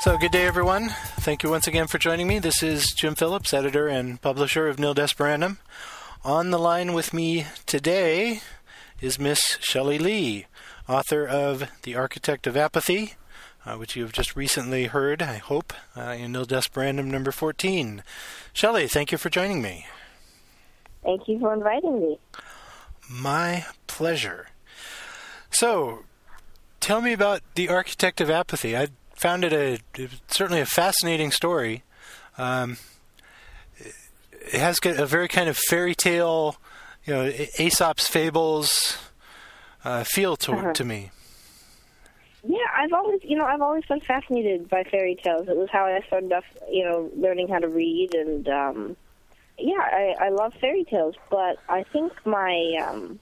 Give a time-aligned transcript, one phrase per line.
[0.00, 0.88] So, good day, everyone.
[1.18, 2.38] Thank you once again for joining me.
[2.38, 5.58] This is Jim Phillips, editor and publisher of Nil Desperandum.
[6.24, 8.40] On the line with me today
[9.02, 10.46] is Miss Shelly Li,
[10.88, 13.16] author of The Architect of Apathy,
[13.66, 18.02] uh, which you have just recently heard, I hope, uh, in Nil Desperandum number 14.
[18.54, 19.84] Shelly, thank you for joining me.
[21.04, 22.18] Thank you for inviting me.
[23.10, 24.48] My pleasure.
[25.50, 26.04] So,
[26.80, 28.74] tell me about The Architect of Apathy.
[28.74, 28.88] I
[29.20, 29.78] found it a
[30.28, 31.82] certainly a fascinating story.
[32.38, 32.78] Um,
[33.78, 36.56] it has a very kind of fairy tale,
[37.04, 38.96] you know, Aesop's fables
[39.84, 40.72] uh, feel to Uh-huh.
[40.72, 41.10] to me.
[42.42, 45.46] Yeah, I've always, you know, I've always been fascinated by fairy tales.
[45.48, 48.96] It was how I started off, you know, learning how to read, and um,
[49.58, 51.16] yeah, I, I love fairy tales.
[51.30, 53.20] But I think my um,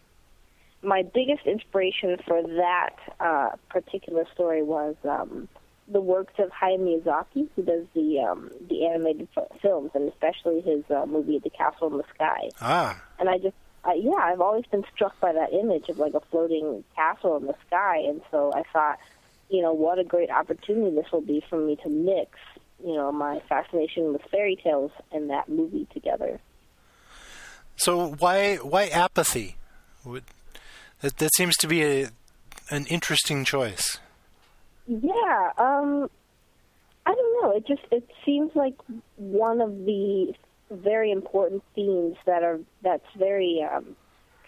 [0.83, 5.49] my biggest inspiration for that uh, particular story was um,
[5.91, 10.61] the works of Hayao Miyazaki, who does the um, the animated f- films, and especially
[10.61, 12.51] his uh, movie The Castle in the Sky.
[12.61, 16.15] Ah, and I just uh, yeah, I've always been struck by that image of like
[16.15, 18.99] a floating castle in the sky, and so I thought,
[19.49, 22.39] you know, what a great opportunity this will be for me to mix,
[22.85, 26.41] you know, my fascination with fairy tales and that movie together.
[27.77, 29.57] so why why apathy?
[31.01, 32.09] That that seems to be a
[32.71, 33.99] an interesting choice.
[34.89, 36.09] Yeah, um,
[37.07, 37.57] I don't know.
[37.57, 38.75] It just it seems like
[39.17, 40.35] one of the
[40.71, 43.97] very important themes that are that's very um,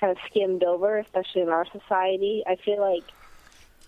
[0.01, 2.45] kind of skimmed over, especially in our society.
[2.47, 3.05] I feel like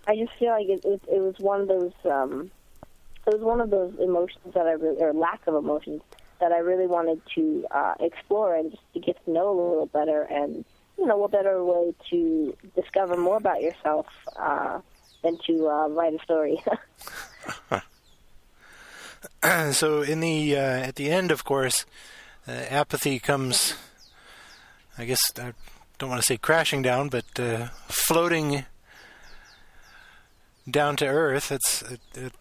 [0.07, 2.53] I just feel like it, it, it was one of those um,
[3.27, 6.03] it was one of those emotions that I really or lack of emotions
[6.41, 9.87] that I really wanted to uh, explore and just to get to know a little
[9.87, 10.65] better and
[10.99, 14.07] you know what better way to discover more about yourself
[14.37, 14.81] uh,
[15.23, 16.63] than to uh, write a story.
[19.73, 21.85] so in the uh, at the end, of course,
[22.47, 23.75] uh, apathy comes.
[24.99, 25.53] I guess I
[25.99, 28.67] don't want to say crashing down, but uh, floating
[30.71, 31.51] down to earth.
[31.51, 32.33] It's it, it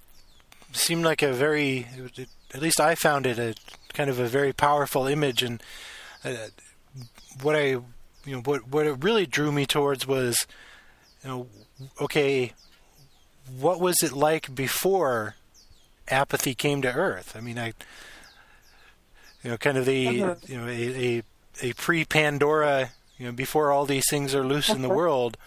[0.72, 1.88] seemed like a very,
[2.18, 3.56] it, at least I found it a
[3.94, 5.62] kind of a very powerful image, and
[6.24, 6.48] uh,
[7.42, 7.84] what I, you
[8.28, 10.46] know, what what it really drew me towards was,
[11.24, 11.48] you know,
[12.00, 12.54] okay,
[13.60, 15.36] what was it like before
[16.08, 17.36] apathy came to Earth?
[17.36, 17.74] I mean, I,
[19.44, 20.36] you know, kind of the, Uh-huh.
[20.48, 24.82] you know, a, a, a pre-Pandora, you know, before all these things are loose in
[24.82, 25.38] the world.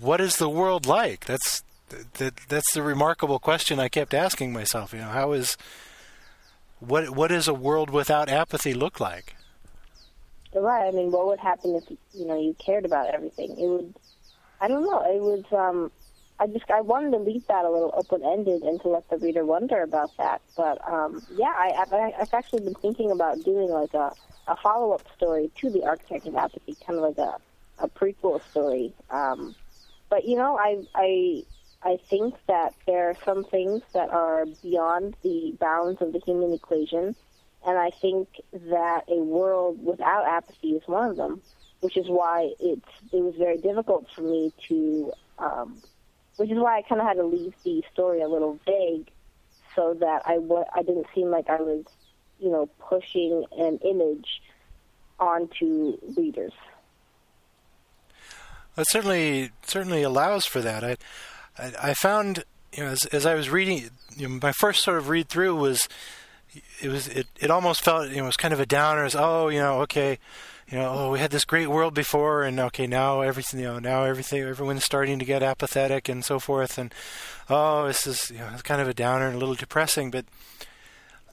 [0.00, 1.26] What is the world like?
[1.26, 1.62] That's
[2.14, 2.34] that.
[2.48, 4.92] That's the remarkable question I kept asking myself.
[4.92, 5.56] You know, how is
[6.80, 9.36] what what does a world without apathy look like?
[10.52, 10.88] Right.
[10.88, 13.50] I mean, what would happen if you know you cared about everything?
[13.52, 13.94] It would.
[14.60, 15.02] I don't know.
[15.04, 15.44] It was.
[15.52, 15.92] Um,
[16.38, 19.16] I just I wanted to leave that a little open ended and to let the
[19.18, 20.42] reader wonder about that.
[20.56, 24.12] But um, yeah, I, I I've actually been thinking about doing like a
[24.48, 27.38] a follow up story to the Architect of Apathy, kind of like a
[27.78, 28.92] a prequel story.
[29.10, 29.54] Um,
[30.08, 31.42] but you know, I I
[31.82, 36.52] I think that there are some things that are beyond the bounds of the human
[36.52, 37.14] equation,
[37.66, 41.40] and I think that a world without apathy is one of them,
[41.80, 45.80] which is why it's it was very difficult for me to, um,
[46.36, 49.10] which is why I kind of had to leave the story a little vague,
[49.74, 50.38] so that I
[50.74, 51.84] I didn't seem like I was,
[52.38, 54.42] you know, pushing an image
[55.18, 56.52] onto readers.
[58.76, 60.84] It certainly certainly allows for that.
[60.84, 60.96] I
[61.58, 64.98] I, I found you know as, as I was reading, you know, my first sort
[64.98, 65.88] of read through was
[66.82, 69.04] it was it, it almost felt you know it was kind of a downer.
[69.04, 70.18] As oh you know okay
[70.68, 73.78] you know oh we had this great world before and okay now everything you know
[73.78, 76.92] now everything everyone's starting to get apathetic and so forth and
[77.48, 80.10] oh this is you know it's kind of a downer and a little depressing.
[80.10, 80.24] But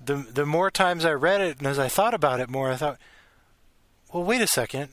[0.04, 2.76] the the more times I read it and as I thought about it more, I
[2.76, 3.00] thought,
[4.14, 4.90] well wait a second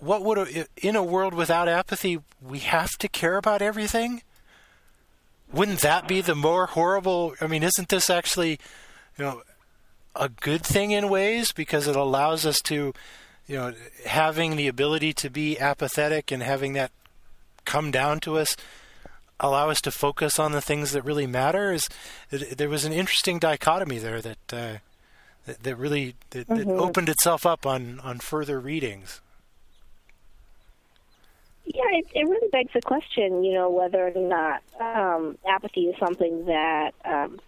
[0.00, 4.22] what would a, in a world without apathy we have to care about everything
[5.50, 8.58] wouldn't that be the more horrible i mean isn't this actually
[9.16, 9.42] you know
[10.14, 12.92] a good thing in ways because it allows us to
[13.46, 13.72] you know
[14.06, 16.90] having the ability to be apathetic and having that
[17.64, 18.56] come down to us
[19.40, 21.88] allow us to focus on the things that really matter is
[22.30, 24.76] it, there was an interesting dichotomy there that uh,
[25.46, 26.78] that, that really that, that Mhm.
[26.78, 29.20] opened itself up on on further readings
[31.64, 35.96] Yeah, it, it really begs the question, you know, whether or not um, apathy is
[35.98, 37.40] something that um,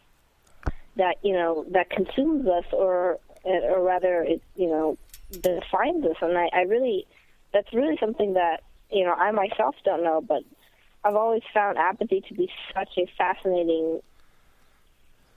[0.96, 4.98] that you know that consumes us, or or rather, it you know
[5.30, 6.16] defines us.
[6.20, 7.06] And I, I really,
[7.52, 10.42] that's really something that you know I myself don't know, but
[11.04, 14.00] I've always found apathy to be such a fascinating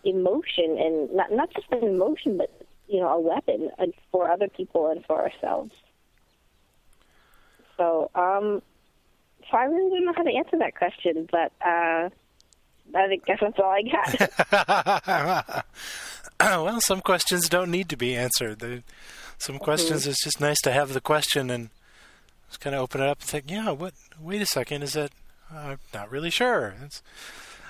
[0.03, 2.51] emotion, and not not just an emotion, but
[2.87, 3.69] you know, a weapon
[4.11, 5.73] for other people and for ourselves.
[7.75, 8.61] So, um,
[9.49, 12.09] so I really don't know how to answer that question, but uh,
[12.97, 15.65] I guess that's all I got.
[16.39, 18.83] well, some questions don't need to be answered.
[19.37, 20.11] Some questions mm-hmm.
[20.11, 21.69] it's just nice to have the question and
[22.47, 23.93] just kind of open it up and think, yeah, what?
[24.19, 25.11] Wait a second, is that?
[25.51, 26.75] I'm not really sure.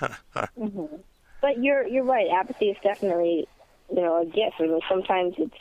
[0.00, 0.96] mm-hmm.
[1.40, 2.26] But you're you're right.
[2.28, 3.46] Apathy is definitely
[3.90, 4.56] you know a gift.
[4.58, 5.58] I mean, sometimes it's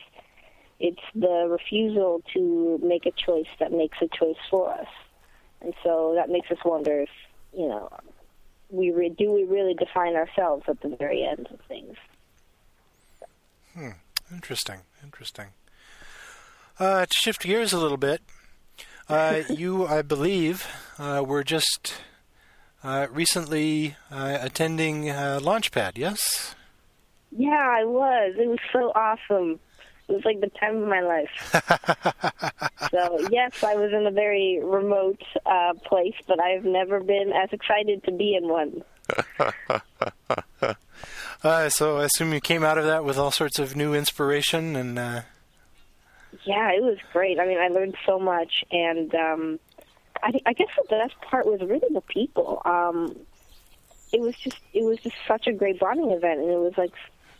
[0.79, 4.87] it's the refusal to make a choice that makes a choice for us,
[5.61, 7.09] and so that makes us wonder if
[7.53, 7.89] you know
[8.69, 11.95] we re- do we really define ourselves at the very end of things.
[13.73, 13.91] Hmm.
[14.31, 14.79] Interesting.
[15.03, 15.47] Interesting.
[16.79, 18.21] Uh, to shift gears a little bit,
[19.09, 20.67] uh, you, I believe,
[20.99, 21.93] uh, were just
[22.83, 26.55] uh, recently uh, attending uh, Launchpad, yes?
[27.31, 28.35] Yeah, I was.
[28.37, 29.59] It was so awesome.
[30.07, 31.29] It was like the time of my life.
[32.91, 37.51] so yes, I was in a very remote uh, place, but I've never been as
[37.51, 38.83] excited to be in one.
[41.43, 44.75] uh, so I assume you came out of that with all sorts of new inspiration
[44.75, 44.97] and.
[44.97, 45.21] Uh...
[46.45, 47.39] Yeah, it was great.
[47.39, 49.59] I mean, I learned so much, and um,
[50.21, 52.61] I, I guess the best part was really the people.
[52.63, 53.15] Um,
[54.13, 56.93] it was just it was just such a great bonding event, and it was like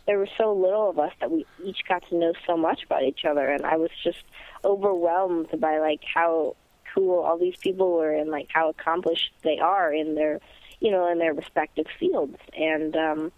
[0.08, 3.02] there were so little of us that we each got to know so much about
[3.02, 4.24] each other, and I was just
[4.64, 6.56] overwhelmed by like how
[6.94, 10.40] cool all these people were and like how accomplished they are in their
[10.80, 12.38] you know in their respective fields.
[12.56, 13.32] And um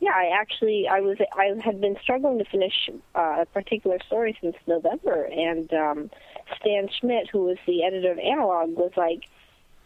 [0.00, 4.36] yeah i actually i was i had been struggling to finish uh, a particular story
[4.40, 6.10] since november and um
[6.56, 9.24] stan schmidt who was the editor of analog was like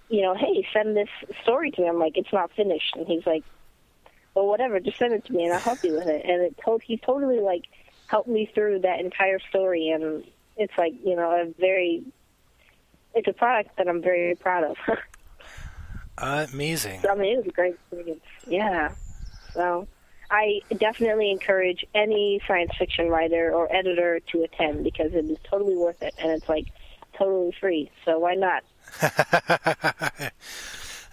[0.08, 1.08] you know hey send this
[1.42, 1.88] story to me.
[1.88, 2.94] I'm like it's not finished.
[2.96, 3.44] And he's like
[4.34, 6.24] or whatever, just send it to me and I'll help you with it.
[6.24, 7.64] And it told he totally like
[8.06, 10.24] helped me through that entire story, and
[10.56, 12.04] it's like you know a very
[13.14, 14.76] it's a product that I'm very proud of.
[16.18, 17.00] uh, amazing.
[17.00, 18.24] So, I mean, it was a great experience.
[18.46, 18.92] Yeah.
[19.52, 19.86] So
[20.30, 25.76] I definitely encourage any science fiction writer or editor to attend because it is totally
[25.76, 26.66] worth it, and it's like
[27.16, 27.90] totally free.
[28.04, 28.64] So why not?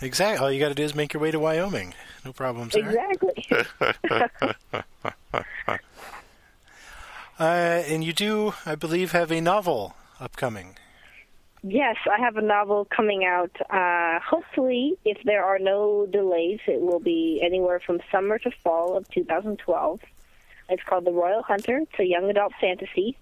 [0.02, 0.44] exactly.
[0.44, 1.94] All you got to do is make your way to Wyoming
[2.26, 2.90] no problems there.
[2.90, 3.46] Exactly.
[7.40, 10.78] uh, and you do, I believe, have a novel upcoming.
[11.64, 13.52] Yes, I have a novel coming out.
[13.70, 18.98] Uh, hopefully, if there are no delays, it will be anywhere from summer to fall
[18.98, 20.00] of 2012.
[20.70, 21.80] It's called The Royal Hunter.
[21.80, 23.16] It's a young adult fantasy.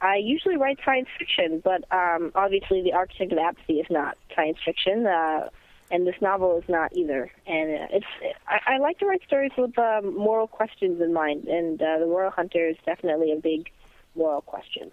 [0.00, 4.58] I usually write science fiction, but um, obviously, The Architect of Apathy is not science
[4.64, 5.06] fiction.
[5.06, 5.48] Uh,
[5.90, 7.30] and this novel is not either.
[7.46, 8.06] And uh, it's
[8.46, 12.06] I, I like to write stories with um, moral questions in mind, and uh, the
[12.06, 13.70] Royal Hunter is definitely a big
[14.14, 14.90] moral question.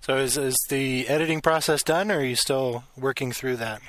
[0.00, 3.80] So, is is the editing process done, or are you still working through that?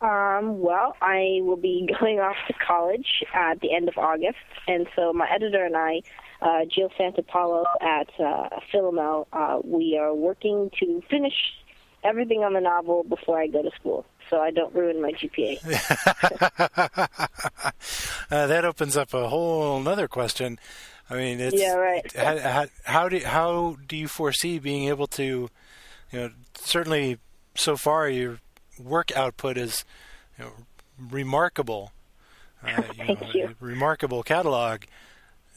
[0.00, 4.86] Um, well, I will be going off to college at the end of August, and
[4.96, 6.02] so my editor and I,
[6.40, 11.34] uh, Jill Santopolo at uh, Philomel, uh, we are working to finish
[12.04, 15.58] everything on the novel before I go to school so I don't ruin my GPA.
[18.30, 20.58] uh, that opens up a whole other question.
[21.10, 22.10] I mean, it's yeah, right.
[22.16, 25.50] how, how, how, do how do you foresee being able to,
[26.10, 27.18] you know, certainly
[27.54, 28.38] so far your
[28.82, 29.84] work output is
[30.38, 30.52] you know,
[31.10, 31.92] remarkable.
[32.64, 33.54] Uh, you Thank know, you.
[33.60, 34.84] Remarkable catalog.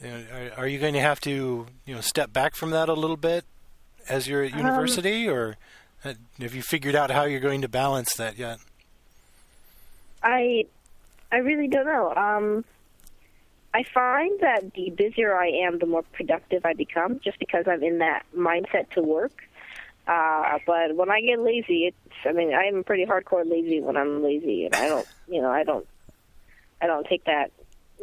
[0.02, 2.90] You know, are, are, you going to have to you know step back from that
[2.90, 3.46] a little bit
[4.06, 5.56] as you're at um, university, or
[6.40, 8.58] have you figured out how you're going to balance that yet?
[10.22, 10.66] I,
[11.30, 12.14] I really don't know.
[12.14, 12.64] Um,
[13.74, 17.82] I find that the busier I am, the more productive I become, just because I'm
[17.82, 19.42] in that mindset to work.
[20.06, 24.22] Uh, but when I get lazy, it's, I mean, I'm pretty hardcore lazy when I'm
[24.22, 25.86] lazy, and I don't, you know, I don't,
[26.80, 27.50] I don't take that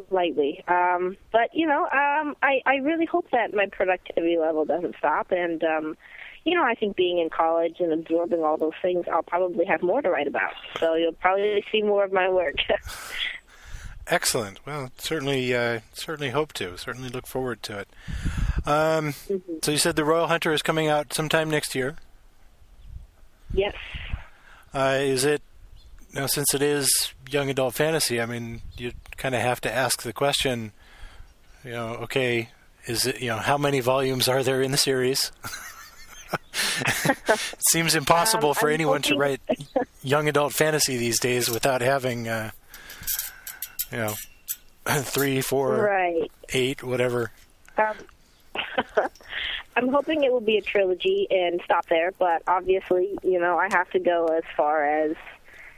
[0.09, 0.63] lightly.
[0.67, 5.31] Um, but you know, um, I, I really hope that my productivity level doesn't stop,
[5.31, 5.97] and um,
[6.45, 9.81] you know, I think being in college and absorbing all those things, I'll probably have
[9.81, 10.53] more to write about.
[10.79, 12.55] So you'll probably see more of my work.
[14.07, 14.65] Excellent.
[14.65, 16.77] Well, certainly, uh, certainly hope to.
[16.77, 17.87] Certainly look forward to it.
[18.65, 19.57] Um, mm-hmm.
[19.61, 21.95] So you said the Royal Hunter is coming out sometime next year.
[23.53, 23.75] Yes.
[24.73, 25.41] Uh, is it
[26.13, 28.19] now since it is young adult fantasy?
[28.19, 30.73] I mean, you kind of have to ask the question.
[31.63, 32.49] You know, okay,
[32.85, 35.31] is it you know how many volumes are there in the series?
[36.33, 39.41] it seems impossible Um, for I'm anyone to write
[40.01, 42.51] young adult fantasy these days without having, uh,
[43.91, 44.13] you know,
[44.85, 46.31] three, four, right.
[46.49, 47.31] eight, whatever.
[47.77, 47.95] Um,
[49.75, 53.67] I'm hoping it will be a trilogy and stop there, but obviously, you know, I
[53.71, 55.15] have to go as far as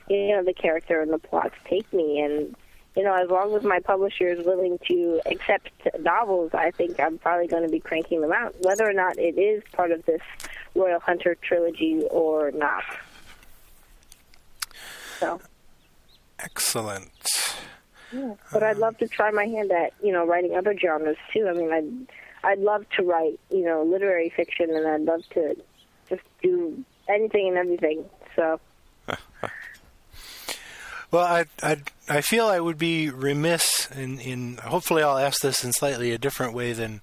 [0.10, 2.56] you know the character and the plots take me, and
[2.96, 7.18] you know, as long as my publisher is willing to accept novels, I think I'm
[7.18, 10.22] probably going to be cranking them out, whether or not it is part of this
[10.76, 12.84] Royal Hunter trilogy or not.
[15.20, 15.42] So,
[16.40, 17.10] Excellent.
[18.52, 21.48] but I'd love to try my hand at you know writing other genres too.
[21.48, 25.56] I mean, I'd I'd love to write you know literary fiction, and I'd love to
[26.10, 28.06] just do anything and everything.
[28.36, 28.60] So
[31.12, 31.78] Well, I, I,
[32.10, 34.58] I feel I would be remiss in, in.
[34.58, 37.02] Hopefully, I'll ask this in slightly a different way than.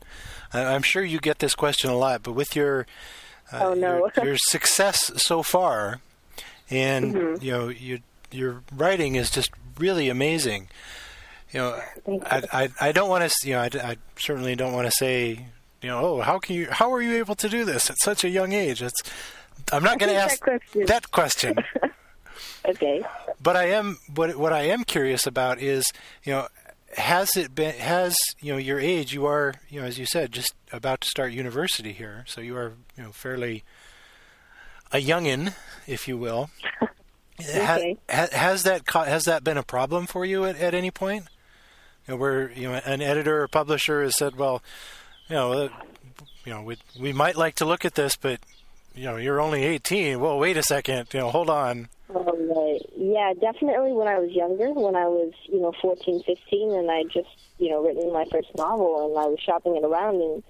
[0.52, 2.86] I- I'm sure you get this question a lot, but with your
[3.52, 4.10] uh, Oh, no.
[4.16, 6.00] your, your success so far,
[6.70, 7.44] and Mm-hmm.
[7.44, 7.98] you know your
[8.30, 10.68] your writing is just really amazing.
[11.52, 12.22] You know, you.
[12.26, 13.48] I, I I don't want to.
[13.48, 15.46] You know, I, I certainly don't want to say.
[15.80, 16.68] You know, oh, how can you?
[16.70, 18.82] How are you able to do this at such a young age?
[18.82, 19.02] It's.
[19.72, 21.54] I'm not going to ask that question- that question.
[22.64, 23.02] okay,
[23.42, 25.84] But I am what what I am curious about is
[26.24, 26.48] you know
[26.96, 30.30] has it been has you know your age you are you know as you said
[30.32, 32.24] just about to start university here.
[32.26, 33.64] So you are you know fairly
[34.92, 35.54] a youngin
[35.86, 36.50] if you will.
[37.40, 37.96] Okay.
[38.08, 41.24] ha, has that has that been a problem for you at, at any point?
[42.06, 44.62] You know, where you know an editor or publisher has said well
[45.28, 45.68] you know uh,
[46.44, 48.38] you know we we might like to look at this but
[48.94, 51.08] you know you're only 18 well wait a second.
[51.12, 52.82] You know hold on All right.
[52.96, 57.04] Yeah, definitely when I was younger, when I was, you know, fourteen, fifteen, and I
[57.04, 57.28] just,
[57.58, 60.42] you know, written my first novel and I was shopping it around and,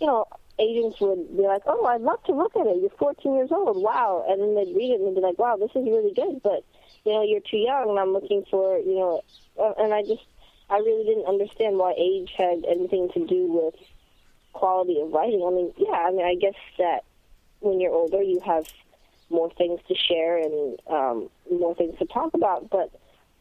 [0.00, 0.26] you know,
[0.58, 2.80] agents would be like, oh, I'd love to look at it.
[2.80, 3.82] You're 14 years old.
[3.82, 4.24] Wow.
[4.28, 6.40] And then they'd read it and they'd be like, wow, this is really good.
[6.42, 6.64] But,
[7.04, 9.22] you know, you're too young and I'm looking for, you know,
[9.58, 10.26] uh, and I just,
[10.70, 13.74] I really didn't understand why age had anything to do with
[14.52, 15.42] quality of writing.
[15.46, 17.04] I mean, yeah, I mean, I guess that
[17.60, 18.66] when you're older, you have
[19.30, 22.70] more things to share and um, more things to talk about.
[22.70, 22.90] But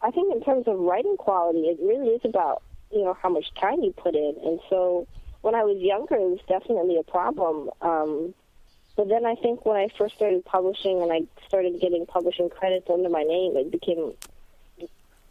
[0.01, 3.53] I think in terms of writing quality, it really is about you know how much
[3.59, 4.35] time you put in.
[4.43, 5.07] And so
[5.41, 7.69] when I was younger, it was definitely a problem.
[7.81, 8.33] Um,
[8.95, 12.89] but then I think when I first started publishing and I started getting publishing credits
[12.89, 14.13] under my name, it became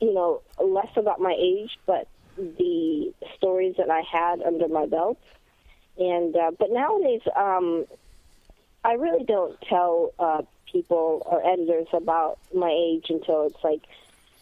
[0.01, 5.19] you know less about my age, but the stories that I had under my belt.
[5.99, 7.87] And uh, but nowadays, um,
[8.87, 13.83] I really don't tell uh, people or editors about my age until it's like,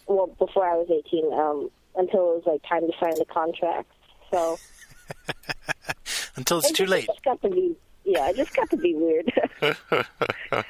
[0.07, 3.91] well, before I was 18, um, until it was like time to sign the contract.
[4.31, 4.59] So
[6.37, 8.71] until it's it too just- late It just got to be, yeah, it just got
[8.71, 9.33] to be weird.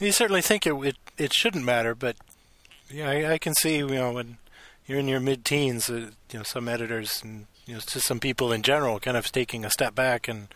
[0.00, 2.16] You certainly think it it, it shouldn't matter, but
[2.90, 4.38] yeah, I, I can see you know when
[4.86, 8.52] you're in your mid-teens, uh, you know some editors and you know just some people
[8.52, 10.48] in general kind of taking a step back and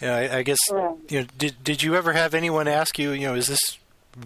[0.00, 0.96] yeah, I, I guess Right.
[1.08, 3.78] you know did did you ever have anyone ask you you know is this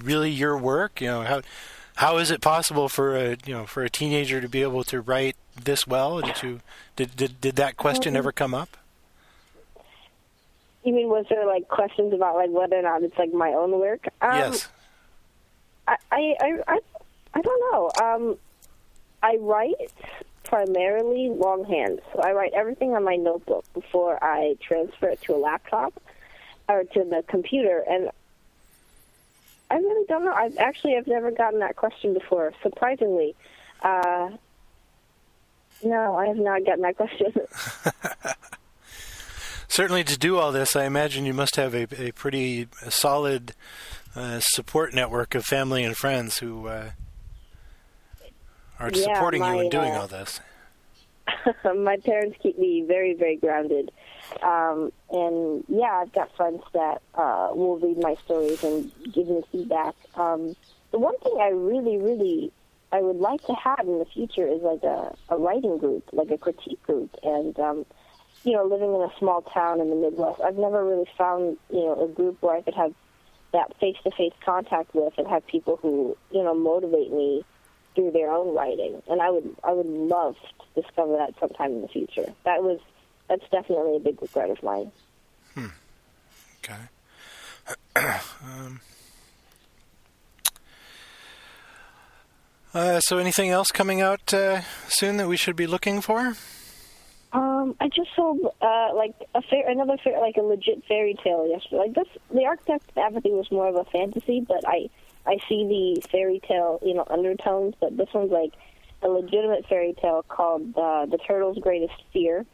[0.03, 1.43] really your work you know how
[1.97, 5.01] how is it possible for a you know for a teenager to be able to
[5.01, 6.61] write this well did you
[6.97, 8.77] did did, did that question ever come up
[10.85, 13.73] you mean was there like questions about like whether or not it's like my own
[13.79, 14.07] work?
[14.21, 14.69] Um, yes
[15.87, 16.79] I, I, I, I,
[17.35, 17.91] I don't know.
[18.03, 18.39] Um,
[19.23, 19.75] I write
[20.45, 25.39] primarily longhand, so I write everything on my notebook before I transfer it to a
[25.39, 26.01] laptop
[26.69, 28.11] or to the computer, and
[29.71, 30.33] I really don't know.
[30.33, 32.53] I've actually I've never gotten that question before.
[32.63, 33.35] Surprisingly,
[33.83, 34.31] uh,
[35.83, 37.33] no, I have not gotten that question.
[39.69, 43.55] Certainly, to do all this, I imagine you must have a, a pretty solid
[44.15, 46.91] uh, support network of family and friends who uh,
[48.85, 50.41] are Yeah, supporting you my, in doing uh, all this.
[51.77, 53.91] my parents keep me very, very grounded.
[54.43, 59.43] Um, and yeah, I've got friends that uh, will read my stories and give me
[59.51, 59.95] feedback.
[60.17, 60.55] Um,
[60.91, 62.53] the one thing I really, really,
[62.93, 66.31] I would like to have in the future is like a, a writing group, like
[66.31, 67.15] a critique group.
[67.23, 67.87] And, um,
[68.45, 71.81] you know, living in a small town in the Midwest, I've never really found, you
[71.81, 72.93] know, a group where I could have
[73.53, 77.45] that face-to-face contact with and have people who, you know, motivate me
[77.95, 79.03] through their own writing.
[79.09, 82.33] And I would I would love to discover that sometime in the future.
[82.45, 82.81] That was
[83.29, 84.91] that's definitely a big regret of mine.
[86.65, 86.81] Okay.
[88.43, 88.81] um,
[92.73, 96.35] uh, so, anything else coming out uh, soon that we should be looking for?
[97.33, 101.17] Um, Um, I just sold uh, like a fair, another fair, like a legit fairy
[101.25, 101.77] tale yesterday.
[101.77, 104.91] Like this, the Architect of Apathy was more of a fantasy, but I
[105.27, 107.75] I see the fairy tale, you know, undertones.
[107.81, 108.53] But this one's like
[109.03, 112.45] a legitimate fairy tale called uh, "The Turtle's Greatest Fear"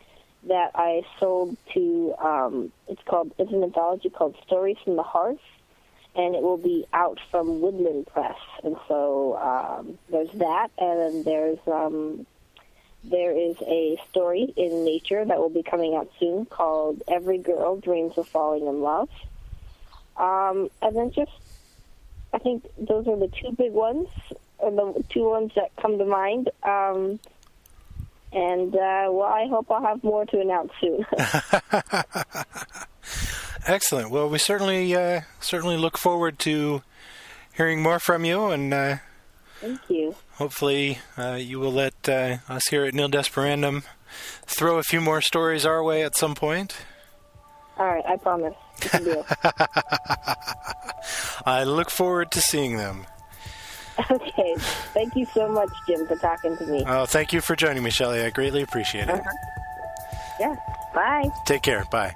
[0.49, 2.15] that I sold to.
[2.19, 5.39] Um, it's called it's an anthology called Stories from the Hearth,
[6.15, 8.39] and it will be out from Woodland Press.
[8.65, 12.27] And so um, there's that, and then there's um,
[13.05, 17.77] there is a story in Nature that will be coming out soon called Every Girl
[17.77, 19.09] Dreams of Falling in Love.
[20.17, 21.33] Um, and then just,
[22.33, 24.09] I think those are the two big ones,
[24.59, 26.51] or the two ones that come to mind.
[26.63, 27.19] Um,
[28.33, 31.05] and, uh, well, I hope I'll have more to announce soon.
[33.67, 34.11] Excellent.
[34.11, 36.83] Well, we certainly uh, certainly look forward to
[37.57, 38.97] hearing more from you, and uh,
[39.61, 40.15] Thank you.
[40.35, 43.85] hopefully uh, you will let uh, us here at Nil Desperandum
[44.47, 46.77] throw a few more stories our way at some point.
[47.77, 48.55] All right, I promise.
[51.47, 53.07] I look forward to seeing them.
[54.11, 54.57] okay.
[54.95, 56.85] Thank you so much, Jim, for talking to me.
[56.87, 58.23] Oh, thank you for joining me, Shelly.
[58.23, 59.11] I greatly appreciate it.
[59.11, 59.31] Uh-huh.
[60.39, 60.55] Yeah.
[60.95, 61.29] Bye.
[61.45, 61.85] Take care.
[61.91, 62.15] Bye.